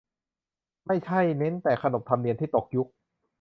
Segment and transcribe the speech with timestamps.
[0.87, 2.89] ไม่ใช่เน้นแต่ขนบธรรมเนียม ที่ตกยุค